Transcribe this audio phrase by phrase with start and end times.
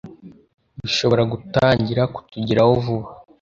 [0.81, 3.07] bishobora gutangira kutugeraho vuba